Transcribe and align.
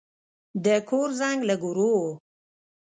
د 0.65 0.67
کور 0.89 1.09
زنګ 1.19 1.39
لږ 1.49 1.61
ورو 1.65 1.89
و. 1.99 2.03